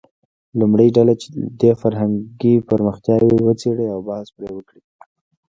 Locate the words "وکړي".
4.53-4.81